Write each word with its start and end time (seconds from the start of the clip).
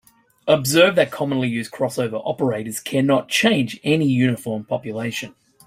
Observe 0.47 0.95
that 0.95 1.11
commonly 1.11 1.47
used 1.47 1.71
crossover 1.71 2.19
operators 2.25 2.79
cannot 2.79 3.29
change 3.29 3.79
any 3.83 4.07
uniform 4.07 4.63
population. 4.65 5.35